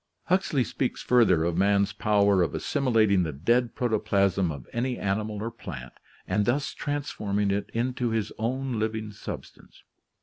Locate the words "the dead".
3.21-3.75